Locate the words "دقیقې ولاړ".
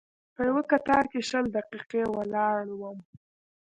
1.55-2.63